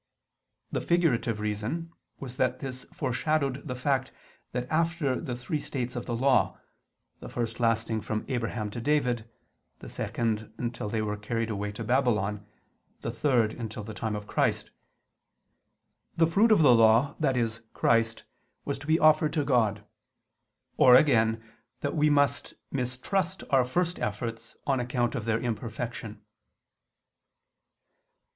[0.71, 4.11] The figurative reason was that this foreshadowed the fact
[4.51, 6.57] that after the three states of the Law
[7.19, 9.29] (the first lasting from Abraham to David,
[9.77, 12.43] the second, until they were carried away to Babylon,
[13.01, 14.71] the third until the time of Christ),
[16.17, 17.47] the Fruit of the Law, i.e.
[17.75, 18.23] Christ,
[18.65, 19.85] was to be offered to God.
[20.77, 21.43] Or again,
[21.81, 26.23] that we must mistrust our first efforts, on account of their imperfection.